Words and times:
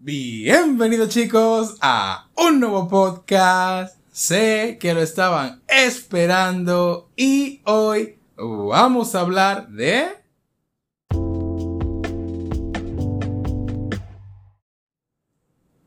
Bienvenidos 0.00 1.08
chicos 1.08 1.74
a 1.80 2.28
un 2.36 2.60
nuevo 2.60 2.86
podcast. 2.86 3.98
Sé 4.12 4.78
que 4.80 4.94
lo 4.94 5.02
estaban 5.02 5.60
esperando 5.66 7.10
y 7.16 7.62
hoy 7.64 8.16
vamos 8.36 9.16
a 9.16 9.20
hablar 9.22 9.66
de... 9.66 10.06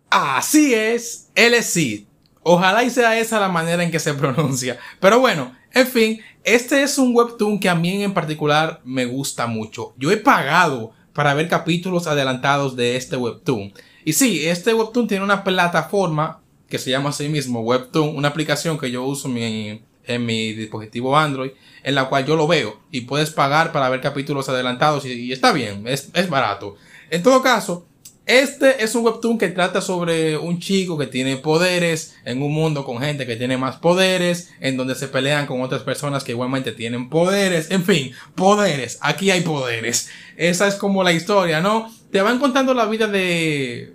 Así 0.09 0.73
es, 0.73 1.30
él 1.34 1.54
es 1.54 1.68
Sid. 1.68 2.04
Ojalá 2.43 2.84
y 2.84 2.89
sea 2.89 3.18
esa 3.18 3.39
la 3.39 3.48
manera 3.48 3.82
en 3.82 3.91
que 3.91 4.00
se 4.00 4.14
pronuncia. 4.14 4.78
Pero 5.00 5.21
bueno, 5.21 5.55
en 5.71 5.88
fin, 5.88 6.20
este 6.43 6.84
es 6.84 6.98
un 6.98 7.16
webtoon 7.16 7.62
que 7.62 7.70
a 7.70 7.75
mí 7.75 8.04
en 8.04 8.14
particular 8.14 8.82
me 8.84 9.05
gusta 9.05 9.48
mucho. 9.48 9.93
Yo 9.98 10.12
he 10.12 10.18
pagado 10.18 10.91
para 11.14 11.34
ver 11.34 11.48
capítulos 11.48 12.07
adelantados 12.07 12.75
de 12.75 12.98
este 12.98 13.16
webtoon. 13.16 13.71
Y 14.05 14.13
sí, 14.13 14.47
este 14.47 14.73
webtoon 14.73 15.07
tiene 15.07 15.23
una 15.23 15.43
plataforma 15.43 16.41
que 16.71 16.79
se 16.79 16.89
llama 16.89 17.10
así 17.10 17.28
mismo 17.28 17.61
Webtoon, 17.61 18.15
una 18.15 18.29
aplicación 18.29 18.79
que 18.79 18.89
yo 18.89 19.04
uso 19.04 19.27
en 19.27 20.25
mi, 20.25 20.54
dispositivo 20.54 21.18
Android, 21.18 21.51
en 21.83 21.96
la 21.96 22.07
cual 22.07 22.25
yo 22.25 22.36
lo 22.36 22.47
veo 22.47 22.79
y 22.91 23.01
puedes 23.01 23.29
pagar 23.29 23.71
para 23.71 23.89
ver 23.89 24.00
capítulos 24.00 24.47
adelantados 24.47 25.05
y, 25.05 25.32
está 25.32 25.51
bien, 25.51 25.86
es, 25.86 26.10
es 26.14 26.29
barato. 26.29 26.77
En 27.10 27.21
todo 27.24 27.43
caso, 27.43 27.86
este 28.25 28.84
es 28.84 28.93
un 28.96 29.04
webtoon 29.04 29.38
que 29.38 29.50
trata 29.50 29.82
sobre 29.82 30.38
un 30.38 30.60
chico 30.60 30.98
que 30.98 31.07
tiene 31.07 31.38
poderes 31.38 32.16
en 32.23 32.42
un 32.42 32.53
mundo 32.53 32.86
con 32.86 33.00
gente 33.00 33.25
que 33.25 33.36
tiene 33.36 33.58
más 33.58 33.78
poderes, 33.78 34.52
en 34.59 34.78
donde 34.78 34.95
se 34.95 35.08
pelean 35.08 35.47
con 35.47 35.61
otras 35.61 35.81
personas 35.81 36.23
que 36.23 36.31
igualmente 36.31 36.72
tienen 36.72 37.09
poderes, 37.09 37.72
en 37.72 37.84
fin, 37.84 38.14
poderes, 38.36 39.00
aquí 39.02 39.31
hay 39.31 39.42
poderes. 39.42 40.09
Esa 40.38 40.67
es 40.67 40.75
como 40.75 41.03
la 41.03 41.14
historia, 41.14 41.61
¿no? 41.61 41.92
Te 42.11 42.22
van 42.22 42.39
contando 42.39 42.73
la 42.73 42.86
vida 42.86 43.08
de 43.08 43.94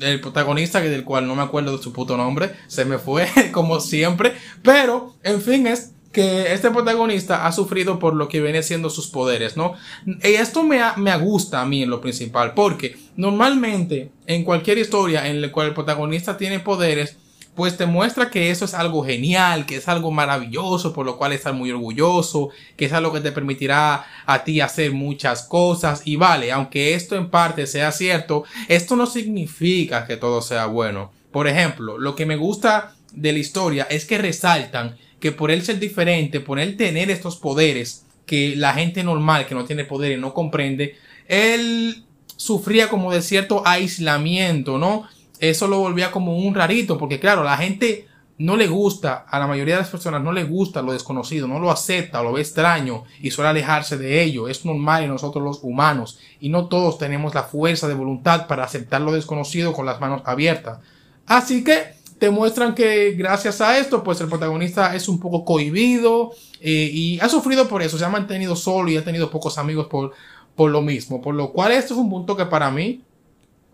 el 0.00 0.20
protagonista, 0.20 0.80
del 0.80 1.04
cual 1.04 1.26
no 1.26 1.34
me 1.34 1.42
acuerdo 1.42 1.76
de 1.76 1.82
su 1.82 1.92
puto 1.92 2.16
nombre, 2.16 2.52
se 2.66 2.84
me 2.84 2.98
fue 2.98 3.26
como 3.52 3.80
siempre, 3.80 4.34
pero 4.62 5.14
en 5.22 5.40
fin 5.40 5.66
es 5.66 5.93
que 6.14 6.54
este 6.54 6.70
protagonista 6.70 7.46
ha 7.46 7.52
sufrido 7.52 7.98
por 7.98 8.14
lo 8.14 8.28
que 8.28 8.40
viene 8.40 8.62
siendo 8.62 8.88
sus 8.88 9.08
poderes, 9.08 9.58
¿no? 9.58 9.74
Y 10.06 10.28
esto 10.28 10.62
me, 10.62 10.80
me 10.96 11.14
gusta 11.18 11.60
a 11.60 11.66
mí 11.66 11.82
en 11.82 11.90
lo 11.90 12.00
principal, 12.00 12.54
porque 12.54 12.96
normalmente 13.16 14.10
en 14.26 14.44
cualquier 14.44 14.78
historia 14.78 15.28
en 15.28 15.42
la 15.42 15.52
cual 15.52 15.68
el 15.68 15.74
protagonista 15.74 16.38
tiene 16.38 16.60
poderes, 16.60 17.18
pues 17.54 17.76
te 17.76 17.86
muestra 17.86 18.30
que 18.30 18.50
eso 18.50 18.64
es 18.64 18.74
algo 18.74 19.04
genial, 19.04 19.66
que 19.66 19.76
es 19.76 19.88
algo 19.88 20.10
maravilloso, 20.10 20.92
por 20.92 21.06
lo 21.06 21.16
cual 21.16 21.32
estás 21.32 21.54
muy 21.54 21.70
orgulloso, 21.70 22.50
que 22.76 22.86
es 22.86 22.92
algo 22.92 23.12
que 23.12 23.20
te 23.20 23.32
permitirá 23.32 24.06
a 24.26 24.44
ti 24.44 24.60
hacer 24.60 24.92
muchas 24.92 25.42
cosas. 25.42 26.02
Y 26.04 26.16
vale, 26.16 26.50
aunque 26.50 26.94
esto 26.94 27.16
en 27.16 27.30
parte 27.30 27.66
sea 27.66 27.92
cierto, 27.92 28.44
esto 28.68 28.96
no 28.96 29.06
significa 29.06 30.06
que 30.06 30.16
todo 30.16 30.42
sea 30.42 30.66
bueno. 30.66 31.12
Por 31.30 31.46
ejemplo, 31.46 31.98
lo 31.98 32.16
que 32.16 32.26
me 32.26 32.36
gusta 32.36 32.94
de 33.12 33.32
la 33.32 33.38
historia 33.38 33.86
es 33.88 34.04
que 34.04 34.18
resaltan 34.18 34.96
que 35.24 35.32
por 35.32 35.50
él 35.50 35.62
ser 35.62 35.80
diferente, 35.80 36.38
por 36.38 36.58
él 36.58 36.76
tener 36.76 37.10
estos 37.10 37.36
poderes 37.36 38.04
que 38.26 38.56
la 38.56 38.74
gente 38.74 39.02
normal 39.02 39.46
que 39.46 39.54
no 39.54 39.64
tiene 39.64 39.86
poderes 39.86 40.18
no 40.18 40.34
comprende, 40.34 40.98
él 41.28 42.04
sufría 42.36 42.90
como 42.90 43.10
de 43.10 43.22
cierto 43.22 43.66
aislamiento, 43.66 44.76
¿no? 44.76 45.08
Eso 45.40 45.66
lo 45.66 45.78
volvía 45.78 46.10
como 46.10 46.36
un 46.36 46.54
rarito, 46.54 46.98
porque 46.98 47.20
claro, 47.20 47.42
la 47.42 47.56
gente 47.56 48.06
no 48.36 48.58
le 48.58 48.66
gusta, 48.66 49.24
a 49.26 49.38
la 49.38 49.46
mayoría 49.46 49.76
de 49.76 49.80
las 49.80 49.88
personas 49.88 50.22
no 50.22 50.30
le 50.30 50.44
gusta 50.44 50.82
lo 50.82 50.92
desconocido, 50.92 51.48
no 51.48 51.58
lo 51.58 51.70
acepta, 51.70 52.22
lo 52.22 52.34
ve 52.34 52.42
extraño 52.42 53.04
y 53.22 53.30
suele 53.30 53.48
alejarse 53.48 53.96
de 53.96 54.22
ello. 54.22 54.46
Es 54.46 54.66
normal 54.66 55.04
en 55.04 55.08
nosotros 55.08 55.42
los 55.42 55.60
humanos 55.62 56.18
y 56.38 56.50
no 56.50 56.66
todos 56.66 56.98
tenemos 56.98 57.34
la 57.34 57.44
fuerza 57.44 57.88
de 57.88 57.94
voluntad 57.94 58.46
para 58.46 58.64
aceptar 58.64 59.00
lo 59.00 59.12
desconocido 59.12 59.72
con 59.72 59.86
las 59.86 60.02
manos 60.02 60.20
abiertas. 60.26 60.80
Así 61.24 61.64
que 61.64 61.93
te 62.18 62.30
muestran 62.30 62.74
que 62.74 63.12
gracias 63.12 63.60
a 63.60 63.78
esto, 63.78 64.02
pues 64.02 64.20
el 64.20 64.28
protagonista 64.28 64.94
es 64.94 65.08
un 65.08 65.18
poco 65.18 65.44
cohibido 65.44 66.32
eh, 66.60 66.90
y 66.92 67.20
ha 67.20 67.28
sufrido 67.28 67.68
por 67.68 67.82
eso, 67.82 67.98
se 67.98 68.04
ha 68.04 68.08
mantenido 68.08 68.56
solo 68.56 68.90
y 68.90 68.96
ha 68.96 69.04
tenido 69.04 69.30
pocos 69.30 69.58
amigos 69.58 69.86
por, 69.86 70.12
por 70.54 70.70
lo 70.70 70.80
mismo. 70.80 71.20
Por 71.20 71.34
lo 71.34 71.52
cual 71.52 71.72
esto 71.72 71.94
es 71.94 72.00
un 72.00 72.10
punto 72.10 72.36
que 72.36 72.46
para 72.46 72.70
mí 72.70 73.02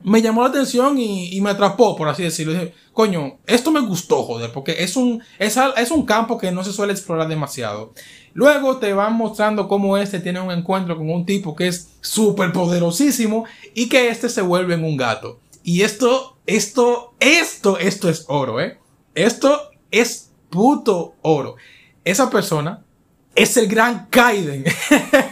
me 0.02 0.22
llamó 0.22 0.42
la 0.42 0.48
atención 0.48 0.98
y, 0.98 1.38
me 1.40 1.50
atrapó, 1.50 1.96
por 1.96 2.08
así 2.08 2.22
decirlo. 2.22 2.52
Dije, 2.52 2.74
coño, 2.92 3.38
esto 3.46 3.70
me 3.70 3.80
gustó, 3.80 4.22
joder, 4.22 4.50
porque 4.52 4.82
es 4.82 4.96
un, 4.96 5.22
es, 5.38 5.58
es 5.76 5.90
un 5.90 6.06
campo 6.06 6.38
que 6.38 6.50
no 6.50 6.64
se 6.64 6.72
suele 6.72 6.92
explorar 6.92 7.28
demasiado. 7.28 7.92
Luego 8.32 8.78
te 8.78 8.92
van 8.92 9.14
mostrando 9.14 9.68
cómo 9.68 9.98
este 9.98 10.20
tiene 10.20 10.40
un 10.40 10.52
encuentro 10.52 10.96
con 10.96 11.10
un 11.10 11.26
tipo 11.26 11.54
que 11.54 11.68
es 11.68 11.90
súper 12.00 12.52
poderosísimo 12.52 13.44
y 13.74 13.88
que 13.88 14.08
este 14.08 14.28
se 14.28 14.42
vuelve 14.42 14.74
en 14.74 14.84
un 14.84 14.96
gato. 14.96 15.38
Y 15.62 15.82
esto, 15.82 16.38
esto, 16.46 17.14
esto, 17.20 17.78
esto 17.78 18.08
es 18.08 18.24
oro, 18.28 18.60
¿eh? 18.60 18.78
Esto 19.14 19.70
es 19.90 20.30
puto 20.50 21.14
oro. 21.22 21.56
Esa 22.04 22.30
persona 22.30 22.84
es 23.34 23.56
el 23.56 23.66
gran 23.68 24.06
Kaiden. 24.10 24.64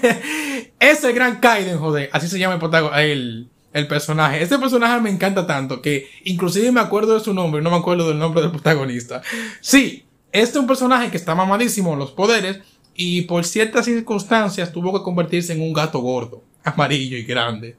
es 0.80 1.04
el 1.04 1.12
gran 1.12 1.40
Kaiden, 1.40 1.78
joder. 1.78 2.10
Así 2.12 2.28
se 2.28 2.38
llama 2.38 2.58
el 3.00 3.48
el 3.72 3.86
personaje. 3.86 4.42
Este 4.42 4.58
personaje 4.58 5.00
me 5.00 5.10
encanta 5.10 5.46
tanto 5.46 5.82
que 5.82 6.08
inclusive 6.24 6.72
me 6.72 6.80
acuerdo 6.80 7.14
de 7.14 7.24
su 7.24 7.34
nombre, 7.34 7.62
no 7.62 7.70
me 7.70 7.76
acuerdo 7.76 8.08
del 8.08 8.18
nombre 8.18 8.42
del 8.42 8.50
protagonista. 8.50 9.22
Sí, 9.60 10.04
este 10.32 10.50
es 10.50 10.56
un 10.56 10.66
personaje 10.66 11.10
que 11.10 11.16
está 11.16 11.34
mamadísimo 11.34 11.92
en 11.92 11.98
los 11.98 12.12
poderes 12.12 12.60
y 12.94 13.22
por 13.22 13.44
ciertas 13.44 13.84
circunstancias 13.84 14.72
tuvo 14.72 14.92
que 14.92 15.04
convertirse 15.04 15.52
en 15.52 15.62
un 15.62 15.72
gato 15.72 16.00
gordo, 16.00 16.42
amarillo 16.64 17.16
y 17.16 17.24
grande. 17.24 17.76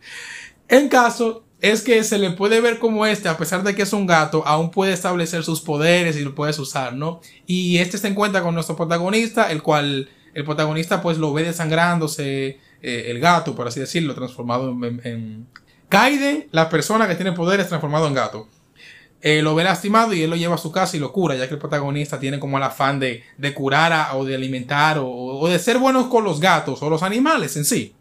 En 0.67 0.87
caso 0.87 1.43
es 1.61 1.81
que 1.81 2.03
se 2.03 2.17
le 2.17 2.31
puede 2.31 2.61
ver 2.61 2.79
como 2.79 3.05
este, 3.05 3.27
a 3.27 3.37
pesar 3.37 3.63
de 3.63 3.75
que 3.75 3.81
es 3.81 3.93
un 3.93 4.07
gato, 4.07 4.43
aún 4.45 4.71
puede 4.71 4.93
establecer 4.93 5.43
sus 5.43 5.61
poderes 5.61 6.15
y 6.15 6.21
lo 6.21 6.33
puedes 6.33 6.57
usar, 6.59 6.93
¿no? 6.93 7.21
Y 7.45 7.79
este 7.79 7.97
se 7.97 8.07
encuentra 8.07 8.41
con 8.41 8.53
nuestro 8.53 8.75
protagonista, 8.75 9.51
el 9.51 9.61
cual 9.61 10.09
el 10.33 10.45
protagonista 10.45 11.01
pues 11.01 11.17
lo 11.17 11.33
ve 11.33 11.43
desangrándose, 11.43 12.59
eh, 12.81 13.05
el 13.07 13.19
gato, 13.19 13.55
por 13.55 13.67
así 13.67 13.79
decirlo, 13.79 14.15
transformado 14.15 14.69
en, 15.03 15.47
Kaiden, 15.89 16.47
la 16.51 16.69
persona 16.69 17.07
que 17.07 17.15
tiene 17.15 17.31
poderes 17.31 17.67
transformado 17.67 18.07
en 18.07 18.13
gato. 18.13 18.47
Eh, 19.21 19.41
lo 19.41 19.53
ve 19.53 19.65
lastimado 19.65 20.13
y 20.13 20.21
él 20.21 20.29
lo 20.29 20.35
lleva 20.37 20.55
a 20.55 20.59
su 20.59 20.71
casa 20.71 20.95
y 20.95 20.99
lo 20.99 21.11
cura, 21.11 21.35
ya 21.35 21.47
que 21.47 21.55
el 21.55 21.59
protagonista 21.59 22.19
tiene 22.19 22.39
como 22.39 22.57
el 22.57 22.63
afán 22.63 22.99
de, 22.99 23.23
de 23.37 23.53
curar 23.53 24.15
o 24.15 24.23
de 24.23 24.35
alimentar 24.35 24.97
o, 25.01 25.45
de 25.49 25.59
ser 25.59 25.77
buenos 25.77 26.07
con 26.07 26.23
los 26.23 26.39
gatos 26.39 26.81
o 26.81 26.89
los 26.89 27.03
animales 27.03 27.57
en 27.57 27.65
sí. 27.65 27.95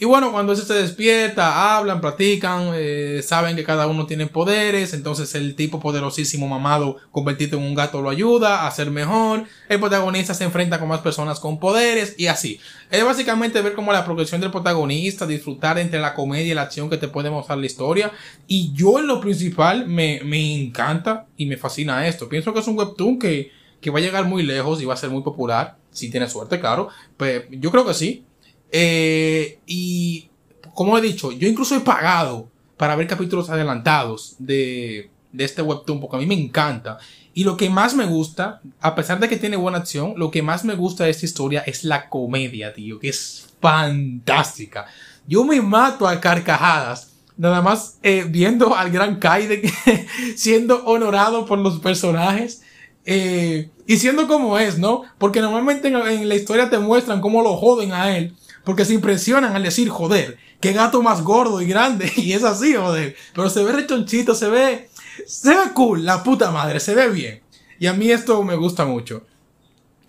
Y 0.00 0.04
bueno, 0.04 0.30
cuando 0.30 0.52
ese 0.52 0.64
se 0.64 0.74
despierta, 0.74 1.76
hablan, 1.76 2.00
platican, 2.00 2.70
eh, 2.72 3.20
saben 3.24 3.56
que 3.56 3.64
cada 3.64 3.88
uno 3.88 4.06
tiene 4.06 4.28
poderes, 4.28 4.94
entonces 4.94 5.34
el 5.34 5.56
tipo 5.56 5.80
poderosísimo 5.80 6.46
mamado 6.46 6.98
convertido 7.10 7.58
en 7.58 7.64
un 7.64 7.74
gato 7.74 8.00
lo 8.00 8.08
ayuda 8.08 8.64
a 8.64 8.70
ser 8.70 8.92
mejor, 8.92 9.42
el 9.68 9.80
protagonista 9.80 10.34
se 10.34 10.44
enfrenta 10.44 10.78
con 10.78 10.86
más 10.86 11.00
personas 11.00 11.40
con 11.40 11.58
poderes 11.58 12.14
y 12.16 12.28
así. 12.28 12.60
Es 12.92 13.04
básicamente 13.04 13.60
ver 13.60 13.74
como 13.74 13.92
la 13.92 14.04
progresión 14.04 14.40
del 14.40 14.52
protagonista, 14.52 15.26
disfrutar 15.26 15.80
entre 15.80 15.98
la 15.98 16.14
comedia 16.14 16.52
y 16.52 16.54
la 16.54 16.62
acción 16.62 16.88
que 16.88 16.96
te 16.96 17.08
puede 17.08 17.30
mostrar 17.30 17.58
la 17.58 17.66
historia. 17.66 18.12
Y 18.46 18.72
yo 18.74 19.00
en 19.00 19.08
lo 19.08 19.20
principal 19.20 19.88
me, 19.88 20.20
me 20.24 20.62
encanta 20.62 21.26
y 21.36 21.46
me 21.46 21.56
fascina 21.56 22.06
esto. 22.06 22.28
Pienso 22.28 22.54
que 22.54 22.60
es 22.60 22.68
un 22.68 22.78
webtoon 22.78 23.18
que, 23.18 23.50
que 23.80 23.90
va 23.90 23.98
a 23.98 24.02
llegar 24.02 24.26
muy 24.26 24.44
lejos 24.44 24.80
y 24.80 24.84
va 24.84 24.94
a 24.94 24.96
ser 24.96 25.10
muy 25.10 25.22
popular. 25.24 25.76
Si 25.90 26.08
tiene 26.08 26.28
suerte, 26.28 26.60
claro. 26.60 26.88
Pero 27.16 27.46
yo 27.50 27.72
creo 27.72 27.84
que 27.84 27.94
sí. 27.94 28.24
Eh, 28.72 29.58
y 29.66 30.28
como 30.74 30.96
he 30.96 31.00
dicho, 31.00 31.32
yo 31.32 31.48
incluso 31.48 31.76
he 31.76 31.80
pagado 31.80 32.48
para 32.76 32.96
ver 32.96 33.06
capítulos 33.06 33.50
adelantados 33.50 34.36
de, 34.38 35.10
de 35.32 35.44
este 35.44 35.62
webtoon 35.62 36.00
porque 36.00 36.16
a 36.16 36.20
mí 36.20 36.26
me 36.26 36.34
encanta. 36.34 36.98
Y 37.34 37.44
lo 37.44 37.56
que 37.56 37.70
más 37.70 37.94
me 37.94 38.04
gusta, 38.04 38.60
a 38.80 38.94
pesar 38.94 39.20
de 39.20 39.28
que 39.28 39.36
tiene 39.36 39.56
buena 39.56 39.78
acción, 39.78 40.14
lo 40.16 40.30
que 40.30 40.42
más 40.42 40.64
me 40.64 40.74
gusta 40.74 41.04
de 41.04 41.10
esta 41.10 41.24
historia 41.24 41.60
es 41.60 41.84
la 41.84 42.08
comedia, 42.08 42.74
tío, 42.74 42.98
que 42.98 43.10
es 43.10 43.46
fantástica. 43.60 44.86
Yo 45.26 45.44
me 45.44 45.60
mato 45.60 46.08
a 46.08 46.20
carcajadas, 46.20 47.12
nada 47.36 47.62
más 47.62 47.98
eh, 48.02 48.26
viendo 48.28 48.74
al 48.74 48.90
gran 48.90 49.20
Kaiden 49.20 49.62
siendo 50.36 50.84
honorado 50.84 51.46
por 51.46 51.58
los 51.58 51.78
personajes. 51.78 52.62
Eh, 53.04 53.70
y 53.86 53.96
siendo 53.96 54.26
como 54.26 54.58
es, 54.58 54.78
¿no? 54.78 55.04
Porque 55.16 55.40
normalmente 55.40 55.88
en, 55.88 55.96
en, 55.96 56.28
la 56.28 56.34
historia 56.34 56.68
te 56.68 56.78
muestran 56.78 57.20
cómo 57.20 57.42
lo 57.42 57.56
joden 57.56 57.92
a 57.92 58.16
él. 58.16 58.34
Porque 58.68 58.84
se 58.84 58.92
impresionan 58.92 59.56
al 59.56 59.62
decir, 59.62 59.88
joder, 59.88 60.36
qué 60.60 60.74
gato 60.74 61.00
más 61.00 61.22
gordo 61.22 61.62
y 61.62 61.66
grande. 61.66 62.12
Y 62.16 62.34
es 62.34 62.44
así, 62.44 62.74
joder. 62.74 63.16
Pero 63.34 63.48
se 63.48 63.64
ve 63.64 63.72
rechonchito, 63.72 64.34
se 64.34 64.50
ve, 64.50 64.90
se 65.26 65.48
ve 65.48 65.72
cool, 65.72 66.04
la 66.04 66.22
puta 66.22 66.50
madre, 66.50 66.78
se 66.78 66.94
ve 66.94 67.08
bien. 67.08 67.40
Y 67.78 67.86
a 67.86 67.94
mí 67.94 68.10
esto 68.10 68.42
me 68.42 68.56
gusta 68.56 68.84
mucho. 68.84 69.22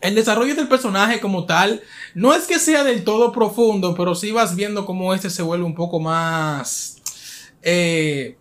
El 0.02 0.14
desarrollo 0.14 0.56
del 0.56 0.68
personaje 0.68 1.22
como 1.22 1.46
tal, 1.46 1.82
no 2.14 2.34
es 2.34 2.48
que 2.48 2.60
sea 2.60 2.84
del 2.84 3.06
todo 3.06 3.32
profundo, 3.32 3.96
pero 3.96 4.14
sí 4.14 4.34
vas 4.34 4.58
viendo 4.58 4.86
cómo 4.86 5.14
este 5.14 5.30
se 5.30 5.42
vuelve 5.42 5.64
un 5.64 5.74
poco 5.74 6.02
más, 6.02 6.98
eh, 7.62 8.36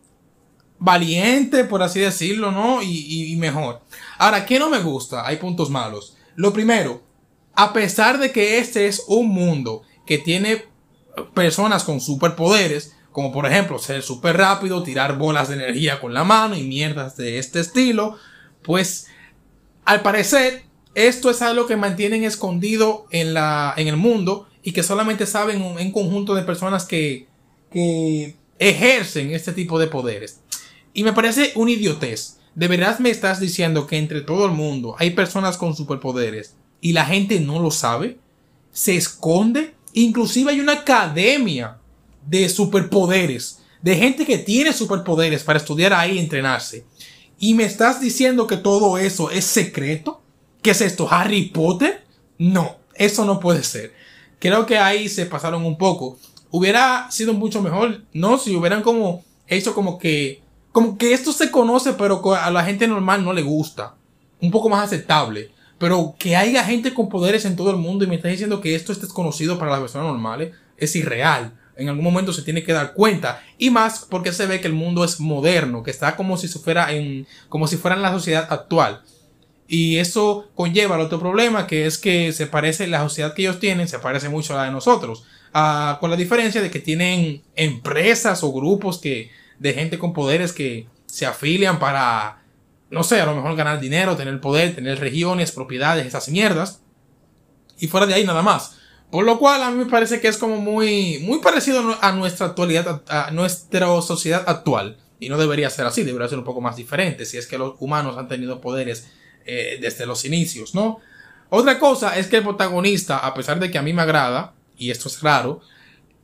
valiente, 0.81 1.63
por 1.63 1.81
así 1.81 2.01
decirlo, 2.01 2.51
¿no? 2.51 2.83
Y, 2.83 3.33
y 3.33 3.37
mejor. 3.37 3.83
Ahora, 4.19 4.45
¿qué 4.45 4.59
no 4.59 4.69
me 4.69 4.81
gusta? 4.81 5.25
Hay 5.25 5.37
puntos 5.37 5.71
malos. 5.71 6.17
Lo 6.35 6.53
primero, 6.53 7.05
a 7.55 7.73
pesar 7.73 8.19
de 8.19 8.33
que 8.33 8.59
este 8.59 8.89
es 8.89 9.05
un 9.07 9.29
mundo 9.29 9.83
que 10.09 10.17
tiene 10.17 10.65
personas 11.35 11.85
con 11.85 12.01
superpoderes, 12.01 12.97
como 13.13 13.31
por 13.31 13.45
ejemplo 13.45 13.79
ser 13.79 14.03
súper 14.03 14.39
rápido, 14.39 14.83
tirar 14.83 15.19
bolas 15.19 15.49
de 15.49 15.57
energía 15.57 16.01
con 16.01 16.15
la 16.15 16.25
mano 16.25 16.57
y 16.57 16.63
mierdas 16.63 17.19
de 17.19 17.39
este 17.39 17.61
estilo, 17.61 18.17
pues 18.63 19.09
al 19.85 20.01
parecer 20.01 20.63
esto 20.95 21.29
es 21.29 21.43
algo 21.43 21.67
que 21.67 21.77
mantienen 21.77 22.25
escondido 22.25 23.07
en, 23.11 23.35
la, 23.35 23.75
en 23.77 23.87
el 23.87 23.99
mundo 23.99 24.49
y 24.63 24.73
que 24.73 24.83
solamente 24.83 25.27
saben 25.27 25.61
un, 25.61 25.93
conjunto 25.93 26.35
de 26.35 26.43
personas 26.43 26.87
que, 26.87 27.27
que 27.71 28.35
ejercen 28.59 29.33
este 29.33 29.53
tipo 29.53 29.79
de 29.79 29.89
poderes. 29.89 30.41
Y 30.95 31.05
me 31.05 31.13
parece 31.13 31.53
un 31.55 31.69
idiotez. 31.69 32.39
¿De 32.55 32.67
verdad 32.67 32.99
me 32.99 33.11
estás 33.11 33.41
diciendo 33.41 33.87
que 33.87 33.99
entre 33.99 34.23
todo 34.23 34.47
el 34.47 34.53
mundo 34.53 34.97
hay 34.99 35.11
personas 35.11 35.59
con 35.59 35.77
superpoderes 35.77 36.57
y 36.81 36.95
la 36.95 37.05
gente 37.05 37.41
no 37.41 37.61
lo 37.61 37.71
sabe? 37.71 38.19
¿Se 38.73 38.97
esconde? 38.97 39.78
Inclusive 39.93 40.51
hay 40.51 40.61
una 40.61 40.73
academia 40.73 41.79
de 42.27 42.49
superpoderes, 42.49 43.61
de 43.83 43.97
gente 43.97 44.27
que 44.27 44.39
tiene 44.39 44.73
superpoderes 44.73 45.43
para 45.45 45.59
estudiar 45.59 45.93
ahí 45.93 46.17
y 46.17 46.19
entrenarse. 46.19 46.85
¿Y 47.39 47.55
me 47.55 47.65
estás 47.65 48.01
diciendo 48.01 48.47
que 48.47 48.57
todo 48.57 48.99
eso 48.99 49.31
es 49.31 49.45
secreto? 49.45 50.21
¿Qué 50.63 50.71
es 50.71 50.81
esto? 50.81 51.09
¿Harry 51.11 51.47
Potter? 51.47 52.05
No, 52.37 52.77
eso 52.95 53.25
no 53.25 53.39
puede 53.39 53.63
ser. 53.63 53.95
Creo 54.39 54.67
que 54.67 54.79
ahí 54.79 55.09
se 55.09 55.27
pasaron 55.27 55.65
un 55.65 55.79
poco. 55.79 56.19
Hubiera 56.51 57.11
sido 57.11 57.35
mucho 57.35 57.63
mejor, 57.63 58.03
¿no? 58.13 58.39
Si 58.39 58.55
hubieran 58.55 58.83
como 58.83 59.25
hecho 59.47 59.75
como 59.75 59.99
que, 59.99 60.43
como 60.73 60.99
que 60.99 61.13
esto 61.13 61.33
se 61.33 61.51
conoce, 61.51 61.93
pero 61.95 62.23
a 62.35 62.51
la 62.51 62.65
gente 62.65 62.87
normal 62.87 63.25
no 63.25 63.33
le 63.33 63.43
gusta. 63.43 63.95
Un 64.41 64.51
poco 64.51 64.69
más 64.69 64.85
aceptable. 64.85 65.51
Pero 65.79 66.17
que 66.19 66.37
haya 66.37 66.65
gente 66.65 66.93
con 66.93 67.09
poderes 67.09 67.45
en 67.45 67.57
todo 67.57 67.71
el 67.71 67.77
mundo 67.77 68.05
y 68.05 68.09
me 68.09 68.17
estás 68.17 68.33
diciendo 68.33 68.61
que 68.61 68.75
esto 68.75 68.93
es 68.93 69.01
desconocido 69.01 69.59
para 69.59 69.71
las 69.71 69.81
personas 69.81 70.09
normales, 70.09 70.55
es 70.77 70.97
irreal. 70.97 71.53
En 71.77 71.89
algún 71.89 72.05
momento 72.05 72.33
se 72.33 72.43
tiene 72.43 72.65
que 72.65 72.73
dar 72.73 72.93
cuenta. 72.93 73.41
Y 73.57 73.71
más 73.71 74.07
porque 74.11 74.33
se 74.33 74.47
ve 74.47 74.61
que 74.61 74.67
el 74.67 74.73
mundo 74.73 75.05
es 75.05 75.21
moderno, 75.21 75.85
que 75.85 75.93
está 75.93 76.17
como 76.17 76.37
si 76.37 76.49
fuera 76.49 76.93
en, 76.93 77.27
como 77.49 77.69
si 77.69 77.77
fuera 77.77 77.97
en 77.97 78.03
la 78.03 78.11
sociedad 78.11 78.49
actual. 78.51 79.03
Y 79.69 79.99
eso 79.99 80.49
conlleva 80.55 80.97
el 80.97 81.03
otro 81.03 81.21
problema, 81.21 81.67
que 81.67 81.87
es 81.87 81.99
que 81.99 82.33
se 82.33 82.47
parece, 82.47 82.87
la 82.87 83.01
sociedad 83.01 83.35
que 83.35 83.43
ellos 83.43 83.61
tienen 83.61 83.87
se 83.87 83.99
parece 83.99 84.29
mucho 84.29 84.55
a 84.55 84.57
la 84.57 84.65
de 84.65 84.73
nosotros. 84.73 85.25
Ah, 85.53 85.99
con 86.01 86.11
la 86.11 86.17
diferencia 86.17 86.63
de 86.63 86.71
que 86.71 86.81
tienen 86.81 87.43
empresas 87.55 88.43
o 88.43 88.53
grupos 88.53 88.99
que, 88.99 89.31
de 89.59 89.75
gente 89.75 89.99
con 89.99 90.13
poderes 90.13 90.53
que 90.53 90.89
se 91.07 91.27
afilian 91.27 91.79
para, 91.79 92.43
no 92.91 93.03
sé, 93.03 93.21
a 93.21 93.27
lo 93.27 93.35
mejor 93.35 93.57
ganar 93.57 93.81
dinero, 93.81 94.17
tener 94.17 94.41
poder, 94.41 94.75
tener 94.75 94.99
regiones, 94.99 95.53
propiedades, 95.53 96.07
esas 96.07 96.29
mierdas. 96.29 96.81
Y 97.79 97.87
fuera 97.89 98.07
de 98.07 98.15
ahí 98.15 98.25
nada 98.25 98.43
más. 98.43 98.79
Por 99.11 99.25
lo 99.25 99.39
cual 99.39 99.63
a 99.63 99.71
mí 99.71 99.77
me 99.85 99.91
parece 99.91 100.21
que 100.21 100.29
es 100.29 100.37
como 100.37 100.57
muy, 100.57 101.19
muy 101.21 101.39
parecido 101.41 101.97
a 102.01 102.13
nuestra 102.13 102.47
actualidad, 102.47 103.03
a 103.09 103.31
nuestra 103.31 103.87
sociedad 104.03 104.45
actual. 104.47 104.99
Y 105.21 105.29
no 105.29 105.39
debería 105.39 105.71
ser 105.71 105.87
así, 105.87 106.03
debería 106.03 106.29
ser 106.29 106.39
un 106.39 106.45
poco 106.45 106.61
más 106.61 106.77
diferente 106.77 107.25
si 107.25 107.39
es 107.39 107.47
que 107.47 107.59
los 107.59 107.75
humanos 107.81 108.17
han 108.19 108.29
tenido 108.29 108.61
poderes 108.61 109.09
eh, 109.47 109.79
desde 109.81 110.07
los 110.07 110.25
inicios, 110.25 110.75
¿no? 110.75 111.01
Otra 111.49 111.79
cosa 111.79 112.19
es 112.19 112.27
que 112.27 112.37
el 112.37 112.43
protagonista, 112.43 113.19
a 113.19 113.33
pesar 113.33 113.59
de 113.59 113.71
que 113.71 113.79
a 113.79 113.83
mí 113.83 113.93
me 113.93 114.03
agrada, 114.03 114.53
y 114.77 114.91
esto 114.91 115.09
es 115.09 115.23
raro, 115.23 115.63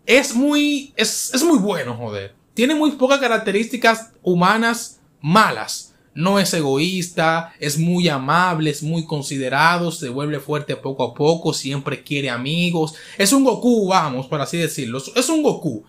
es 0.05 0.35
muy, 0.35 0.93
es, 0.97 1.33
es 1.33 1.43
muy 1.43 1.59
bueno, 1.59 1.97
joder. 1.97 2.35
Tiene 2.53 2.75
muy 2.75 2.93
pocas 2.93 3.19
características 3.19 4.13
humanas 4.23 5.01
malas. 5.21 5.94
No 6.15 6.39
es 6.39 6.55
egoísta, 6.55 7.53
es 7.59 7.79
muy 7.79 8.09
amable, 8.09 8.71
es 8.71 8.83
muy 8.83 9.05
considerado, 9.05 9.91
se 9.91 10.09
vuelve 10.09 10.39
fuerte 10.39 10.77
poco 10.77 11.03
a 11.03 11.15
poco, 11.15 11.53
siempre 11.53 12.05
quiere 12.05 12.31
amigos. 12.31 12.95
Es 13.19 13.33
un 13.33 13.45
Goku, 13.45 13.89
vamos, 13.89 14.27
por 14.27 14.41
así 14.41 14.57
decirlo. 14.57 15.03
Es 15.15 15.29
un 15.29 15.43
Goku. 15.43 15.85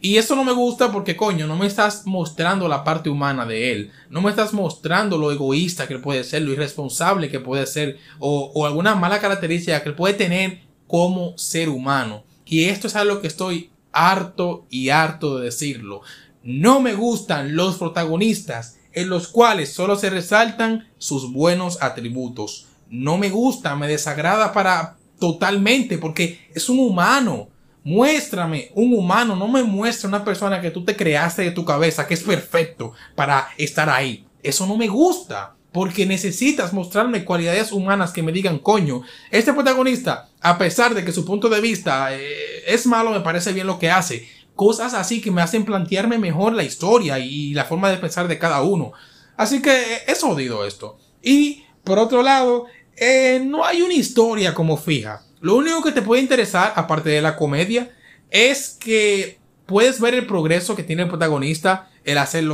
Y 0.00 0.16
eso 0.16 0.36
no 0.36 0.44
me 0.44 0.52
gusta 0.52 0.92
porque, 0.92 1.16
coño, 1.16 1.46
no 1.46 1.56
me 1.56 1.66
estás 1.66 2.06
mostrando 2.06 2.68
la 2.68 2.84
parte 2.84 3.08
humana 3.08 3.46
de 3.46 3.72
él. 3.72 3.92
No 4.10 4.20
me 4.20 4.30
estás 4.30 4.52
mostrando 4.52 5.16
lo 5.16 5.32
egoísta 5.32 5.88
que 5.88 5.98
puede 5.98 6.24
ser, 6.24 6.42
lo 6.42 6.52
irresponsable 6.52 7.30
que 7.30 7.40
puede 7.40 7.66
ser, 7.66 7.98
o, 8.18 8.52
o 8.54 8.66
alguna 8.66 8.94
mala 8.94 9.20
característica 9.20 9.82
que 9.82 9.92
puede 9.92 10.14
tener 10.14 10.60
como 10.86 11.36
ser 11.38 11.68
humano. 11.68 12.24
Y 12.44 12.64
esto 12.64 12.88
es 12.88 12.96
algo 12.96 13.20
que 13.20 13.28
estoy 13.28 13.70
harto 13.92 14.66
y 14.70 14.90
harto 14.90 15.38
de 15.38 15.46
decirlo. 15.46 16.02
No 16.42 16.80
me 16.80 16.94
gustan 16.94 17.54
los 17.56 17.76
protagonistas 17.76 18.78
en 18.92 19.08
los 19.08 19.28
cuales 19.28 19.72
solo 19.72 19.96
se 19.96 20.10
resaltan 20.10 20.88
sus 20.98 21.32
buenos 21.32 21.82
atributos. 21.82 22.66
No 22.90 23.18
me 23.18 23.30
gusta, 23.30 23.74
me 23.76 23.88
desagrada 23.88 24.52
para 24.52 24.96
totalmente 25.18 25.98
porque 25.98 26.50
es 26.54 26.68
un 26.68 26.78
humano. 26.78 27.48
Muéstrame 27.84 28.70
un 28.74 28.94
humano, 28.94 29.34
no 29.34 29.48
me 29.48 29.62
muestre 29.64 30.06
una 30.06 30.24
persona 30.24 30.60
que 30.60 30.70
tú 30.70 30.84
te 30.84 30.94
creaste 30.94 31.42
de 31.42 31.50
tu 31.50 31.64
cabeza, 31.64 32.06
que 32.06 32.14
es 32.14 32.22
perfecto 32.22 32.92
para 33.16 33.48
estar 33.56 33.90
ahí. 33.90 34.24
Eso 34.42 34.66
no 34.66 34.76
me 34.76 34.88
gusta. 34.88 35.56
Porque 35.72 36.04
necesitas 36.04 36.74
mostrarme 36.74 37.24
cualidades 37.24 37.72
humanas 37.72 38.12
que 38.12 38.22
me 38.22 38.30
digan, 38.30 38.58
coño, 38.58 39.04
este 39.30 39.54
protagonista, 39.54 40.28
a 40.42 40.58
pesar 40.58 40.94
de 40.94 41.02
que 41.02 41.12
su 41.12 41.24
punto 41.24 41.48
de 41.48 41.62
vista 41.62 42.14
eh, 42.14 42.62
es 42.66 42.86
malo, 42.86 43.10
me 43.10 43.20
parece 43.20 43.54
bien 43.54 43.66
lo 43.66 43.78
que 43.78 43.90
hace. 43.90 44.28
Cosas 44.54 44.94
así 44.94 45.20
que 45.20 45.30
me 45.30 45.42
hacen 45.42 45.64
plantearme 45.64 46.18
mejor 46.18 46.52
la 46.52 46.64
historia 46.64 47.18
y 47.18 47.54
la 47.54 47.64
forma 47.64 47.90
de 47.90 47.98
pensar 47.98 48.28
de 48.28 48.38
cada 48.38 48.62
uno. 48.62 48.92
Así 49.36 49.62
que 49.62 49.70
eh, 49.70 50.02
es 50.06 50.20
jodido 50.20 50.64
esto. 50.66 50.98
Y, 51.22 51.64
por 51.84 51.98
otro 51.98 52.22
lado, 52.22 52.66
eh, 52.96 53.42
no 53.44 53.64
hay 53.64 53.82
una 53.82 53.94
historia 53.94 54.54
como 54.54 54.76
fija. 54.76 55.24
Lo 55.40 55.56
único 55.56 55.82
que 55.82 55.92
te 55.92 56.02
puede 56.02 56.22
interesar, 56.22 56.72
aparte 56.76 57.10
de 57.10 57.22
la 57.22 57.36
comedia, 57.36 57.90
es 58.30 58.76
que 58.78 59.38
puedes 59.66 60.00
ver 60.00 60.14
el 60.14 60.26
progreso 60.26 60.76
que 60.76 60.82
tiene 60.82 61.02
el 61.02 61.08
protagonista, 61.08 61.90
el 62.04 62.18
hacer, 62.18 62.44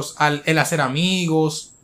el 0.44 0.58
hacer 0.58 0.80
amigos, 0.80 1.74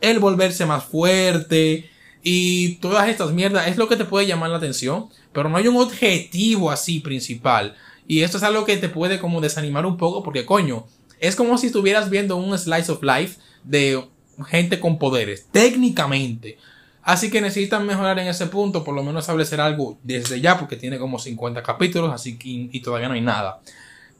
el 0.00 0.18
volverse 0.18 0.66
más 0.66 0.84
fuerte 0.84 1.90
y 2.22 2.76
todas 2.76 3.08
estas 3.08 3.32
mierdas. 3.32 3.68
Es 3.68 3.76
lo 3.76 3.88
que 3.88 3.96
te 3.96 4.04
puede 4.04 4.26
llamar 4.26 4.50
la 4.50 4.58
atención, 4.58 5.08
pero 5.32 5.48
no 5.48 5.56
hay 5.56 5.68
un 5.68 5.76
objetivo 5.76 6.70
así 6.70 7.00
principal. 7.00 7.76
Y 8.08 8.22
esto 8.22 8.38
es 8.38 8.42
algo 8.42 8.64
que 8.64 8.78
te 8.78 8.88
puede 8.88 9.20
como 9.20 9.40
desanimar 9.40 9.86
un 9.86 9.98
poco 9.98 10.24
porque 10.24 10.46
coño, 10.46 10.86
es 11.20 11.36
como 11.36 11.58
si 11.58 11.66
estuvieras 11.68 12.10
viendo 12.10 12.36
un 12.36 12.58
slice 12.58 12.90
of 12.90 13.02
life 13.02 13.38
de 13.64 14.02
gente 14.46 14.80
con 14.80 14.98
poderes, 14.98 15.46
técnicamente. 15.52 16.58
Así 17.02 17.30
que 17.30 17.40
necesitan 17.40 17.86
mejorar 17.86 18.18
en 18.18 18.28
ese 18.28 18.46
punto, 18.46 18.82
por 18.82 18.94
lo 18.94 19.02
menos 19.02 19.24
establecer 19.24 19.60
algo 19.60 19.98
desde 20.02 20.40
ya, 20.40 20.58
porque 20.58 20.76
tiene 20.76 20.98
como 20.98 21.18
50 21.18 21.62
capítulos, 21.62 22.12
así 22.12 22.38
que 22.38 22.68
y 22.70 22.80
todavía 22.80 23.08
no 23.08 23.14
hay 23.14 23.20
nada. 23.20 23.60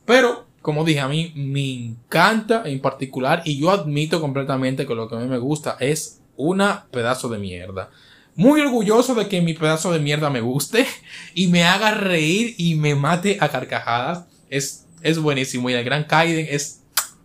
Pero, 0.04 0.46
como 0.62 0.84
dije, 0.84 1.00
a 1.00 1.08
mí 1.08 1.32
me 1.34 1.74
encanta 1.74 2.62
en 2.66 2.80
particular, 2.80 3.42
y 3.44 3.58
yo 3.58 3.70
admito 3.70 4.20
completamente 4.20 4.86
que 4.86 4.94
lo 4.94 5.08
que 5.08 5.16
a 5.16 5.18
mí 5.18 5.26
me 5.26 5.38
gusta 5.38 5.76
es 5.80 6.20
una 6.36 6.86
pedazo 6.90 7.28
de 7.28 7.38
mierda. 7.38 7.90
Muy 8.38 8.60
orgulloso 8.60 9.16
de 9.16 9.26
que 9.26 9.40
mi 9.40 9.52
pedazo 9.52 9.92
de 9.92 9.98
mierda 9.98 10.30
me 10.30 10.40
guste 10.40 10.86
y 11.34 11.48
me 11.48 11.64
haga 11.64 11.90
reír 11.90 12.54
y 12.56 12.76
me 12.76 12.94
mate 12.94 13.36
a 13.40 13.48
carcajadas. 13.48 14.26
Es, 14.48 14.86
es 15.02 15.18
buenísimo 15.18 15.68
y 15.68 15.72
el 15.72 15.82
Gran 15.82 16.04
Kaiden 16.04 16.46
es 16.48 16.82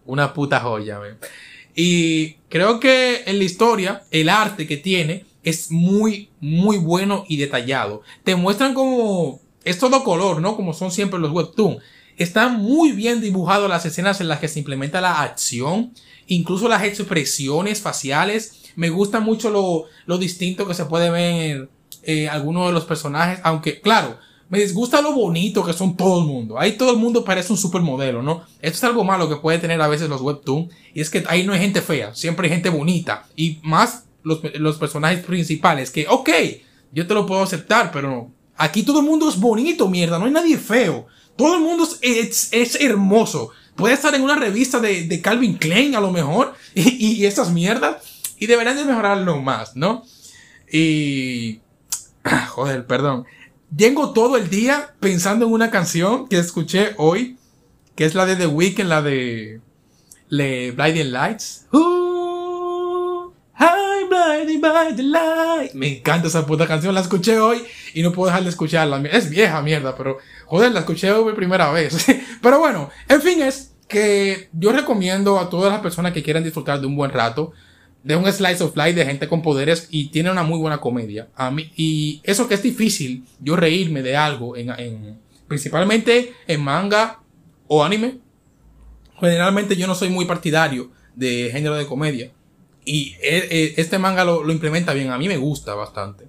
una 0.08 0.34
puta 0.34 0.60
joya. 0.60 1.00
Y 1.76 2.34
creo 2.50 2.80
que 2.80 3.26
en 3.28 3.38
la 3.38 3.44
historia, 3.44 4.02
el 4.10 4.28
arte 4.28 4.66
que 4.66 4.78
tiene, 4.78 5.28
es 5.44 5.70
muy, 5.70 6.32
muy 6.40 6.78
bueno 6.78 7.26
y 7.28 7.38
detallado. 7.38 8.02
Te 8.24 8.36
muestran 8.36 8.74
como 8.74 9.40
es 9.64 9.78
todo 9.78 10.04
color, 10.04 10.42
¿no? 10.42 10.56
Como 10.56 10.74
son 10.74 10.90
siempre 10.90 11.20
los 11.20 11.30
webtoons. 11.30 11.78
Están 12.18 12.62
muy 12.62 12.92
bien 12.92 13.22
dibujadas 13.22 13.70
las 13.70 13.86
escenas 13.86 14.22
en 14.22 14.28
las 14.28 14.40
que 14.40 14.48
se 14.48 14.60
implementa 14.60 15.02
la 15.02 15.22
acción, 15.22 15.94
incluso 16.28 16.68
las 16.68 16.84
expresiones 16.84 17.82
faciales. 17.82 18.64
Me 18.76 18.90
gusta 18.90 19.20
mucho 19.20 19.50
lo, 19.50 19.86
lo 20.06 20.18
distinto 20.18 20.68
que 20.68 20.74
se 20.74 20.86
puede 20.86 21.10
ver 21.10 21.70
eh, 22.04 22.28
algunos 22.30 22.68
de 22.68 22.74
los 22.74 22.86
personajes, 22.86 23.40
aunque 23.44 23.80
claro, 23.80 24.18
me 24.50 24.60
disgusta 24.60 25.02
lo 25.02 25.14
bonito 25.14 25.66
que 25.66 25.74
son 25.74 25.98
todo 25.98 26.20
el 26.20 26.28
mundo. 26.28 26.60
Ahí 26.60 26.74
todo 26.74 26.92
el 26.92 26.98
mundo 26.98 27.24
parece 27.24 27.52
un 27.52 27.58
supermodelo, 27.58 28.22
¿no? 28.22 28.44
Esto 28.62 28.78
es 28.78 28.84
algo 28.84 29.04
malo 29.04 29.28
que 29.28 29.38
puede 29.38 29.58
tener 29.58 29.82
a 29.82 29.88
veces 29.88 30.10
los 30.10 30.22
webtoons. 30.22 30.72
Y 30.94 31.02
es 31.02 31.10
que 31.10 31.24
ahí 31.28 31.44
no 31.44 31.54
hay 31.54 31.60
gente 31.60 31.82
fea, 31.82 32.14
siempre 32.14 32.48
hay 32.48 32.54
gente 32.54 32.70
bonita. 32.70 33.26
Y 33.36 33.60
más 33.64 34.06
los, 34.22 34.78
personajes 34.78 35.24
principales, 35.26 35.90
que, 35.90 36.06
ok, 36.08 36.30
yo 36.92 37.08
te 37.08 37.14
lo 37.14 37.26
puedo 37.26 37.42
aceptar, 37.42 37.92
pero 37.92 38.30
aquí 38.56 38.84
todo 38.84 39.00
el 39.00 39.06
mundo 39.06 39.28
es 39.28 39.40
bonito, 39.40 39.90
mierda, 39.90 40.20
no 40.20 40.26
hay 40.26 40.32
nadie 40.32 40.58
feo. 40.58 41.08
Todo 41.36 41.56
el 41.56 41.62
mundo 41.62 41.88
es, 42.02 42.50
es, 42.52 42.76
hermoso. 42.82 43.52
Puede 43.76 43.96
estar 43.96 44.14
en 44.14 44.22
una 44.22 44.36
revista 44.36 44.80
de, 44.80 45.08
de 45.08 45.22
Calvin 45.22 45.58
Klein 45.58 45.96
a 45.96 46.02
lo 46.02 46.12
mejor 46.12 46.54
y, 46.76 47.06
y 47.06 47.26
esas 47.26 47.52
mierdas. 47.52 47.98
Y 48.38 48.48
deberían 48.48 48.76
de 48.76 48.86
mejorarlo 48.86 49.42
más, 49.42 49.76
¿no? 49.76 50.04
Y... 50.72 51.62
Joder, 52.50 52.86
perdón. 52.86 53.26
Llego 53.76 54.14
todo 54.14 54.38
el 54.38 54.50
día 54.50 54.96
pensando 55.00 55.46
en 55.46 55.52
una 55.52 55.72
canción 55.72 56.28
que 56.28 56.38
escuché 56.38 56.94
hoy, 56.98 57.38
que 57.96 58.06
es 58.06 58.16
la 58.16 58.26
de 58.26 58.36
The 58.36 58.48
Weeknd, 58.48 58.88
la 58.88 59.02
de... 59.02 59.62
Le 60.30 60.72
Blinding 60.72 61.12
Lights. 61.12 61.68
Me 65.74 65.98
encanta 65.98 66.28
esa 66.28 66.46
puta 66.46 66.68
canción, 66.68 66.94
la 66.94 67.02
escuché 67.02 67.40
hoy 67.40 67.64
y 67.94 68.02
no 68.02 68.12
puedo 68.12 68.28
dejar 68.28 68.44
de 68.44 68.50
escucharla. 68.50 69.02
Es 69.12 69.30
vieja 69.30 69.62
mierda, 69.62 69.96
pero 69.96 70.18
joder, 70.46 70.72
la 70.72 70.80
escuché 70.82 71.12
hoy 71.12 71.24
por 71.24 71.36
primera 71.36 71.72
vez. 71.72 72.06
pero 72.42 72.60
bueno, 72.60 72.90
en 73.08 73.22
fin 73.22 73.42
es 73.42 73.74
que 73.88 74.50
yo 74.54 74.72
recomiendo 74.72 75.40
a 75.40 75.50
todas 75.50 75.72
las 75.72 75.82
personas 75.82 76.14
que 76.14 76.24
quieran 76.24 76.44
disfrutar 76.44 76.80
de 76.82 76.88
un 76.88 76.96
buen 76.96 77.12
rato, 77.12 77.52
de 78.04 78.16
un 78.16 78.32
slice 78.32 78.64
of 78.64 78.76
life 78.76 78.94
de 78.94 79.06
gente 79.06 79.28
con 79.28 79.42
poderes 79.42 79.88
y 79.90 80.08
tiene 80.10 80.32
una 80.32 80.44
muy 80.44 80.60
buena 80.60 80.80
comedia. 80.80 81.30
A 81.36 81.52
mí, 81.52 81.72
y 81.76 82.22
eso 82.24 82.48
que 82.48 82.56
es 82.56 82.64
difícil, 82.64 83.24
yo 83.40 83.56
reírme 83.56 84.02
de 84.02 84.18
algo, 84.18 84.58
en, 84.58 84.72
en, 84.72 85.20
principalmente 85.48 86.34
en 86.48 86.62
manga 86.62 87.20
o 87.68 87.84
anime. 87.84 88.20
Generalmente 89.20 89.76
yo 89.76 89.88
no 89.88 89.96
soy 89.96 90.10
muy 90.10 90.26
partidario 90.26 90.92
de 91.16 91.50
género 91.52 91.76
de 91.76 91.86
comedia. 91.86 92.32
Y 92.86 93.16
e, 93.22 93.38
e, 93.50 93.74
este 93.78 94.00
manga 94.00 94.24
lo, 94.24 94.50
implementa 94.52 94.94
bien, 94.94 95.12
a 95.12 95.18
mí 95.18 95.28
me 95.28 95.38
gusta 95.38 95.74
bastante. 95.74 96.28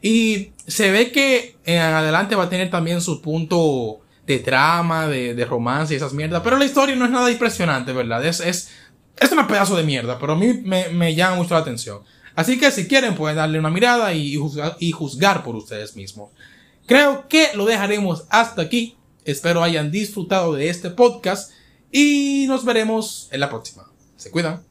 Y 0.00 0.52
se 0.66 0.90
ve 0.90 1.10
que 1.10 1.56
en 1.64 1.80
adelante 1.80 2.34
va 2.36 2.44
a 2.44 2.50
tener 2.50 2.70
también 2.70 3.00
su 3.00 3.20
punto 3.20 4.00
de 4.26 4.38
trama, 4.38 5.08
de, 5.08 5.34
de 5.34 5.44
romance 5.44 5.94
y 5.94 5.96
esas 5.96 6.12
mierdas. 6.12 6.42
Pero 6.44 6.56
la 6.56 6.64
historia 6.64 6.94
no 6.94 7.04
es 7.04 7.10
nada 7.10 7.30
impresionante, 7.30 7.92
¿verdad? 7.92 8.24
Es, 8.24 8.40
es, 8.40 8.70
es 9.18 9.32
un 9.32 9.46
pedazo 9.46 9.76
de 9.76 9.82
mierda, 9.82 10.18
pero 10.18 10.34
a 10.34 10.36
mí 10.36 10.54
me, 10.62 10.88
me 10.90 11.14
llama 11.14 11.36
mucho 11.36 11.54
la 11.54 11.60
atención. 11.60 12.02
Así 12.36 12.58
que 12.58 12.70
si 12.70 12.86
quieren 12.86 13.16
pueden 13.16 13.36
darle 13.36 13.58
una 13.58 13.70
mirada 13.70 14.14
y 14.14 14.36
juzgar, 14.36 14.76
y 14.78 14.92
juzgar 14.92 15.42
por 15.42 15.56
ustedes 15.56 15.96
mismos. 15.96 16.30
Creo 16.86 17.28
que 17.28 17.48
lo 17.54 17.66
dejaremos 17.66 18.26
hasta 18.30 18.62
aquí. 18.62 18.96
Espero 19.24 19.62
hayan 19.62 19.90
disfrutado 19.90 20.54
de 20.54 20.68
este 20.70 20.90
podcast 20.90 21.50
y 21.90 22.46
nos 22.48 22.64
veremos 22.64 23.28
en 23.32 23.40
la 23.40 23.50
próxima. 23.50 23.90
Se 24.16 24.30
cuidan. 24.30 24.67